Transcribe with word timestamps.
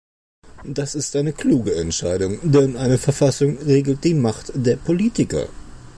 Das 0.63 0.95
ist 0.95 1.15
eine 1.15 1.31
kluge 1.31 1.75
Entscheidung, 1.75 2.39
denn 2.41 2.75
eine 2.75 2.97
Verfassung 2.97 3.59
regelt 3.59 4.03
die 4.03 4.15
Macht 4.15 4.51
der 4.55 4.75
Politiker. 4.75 5.47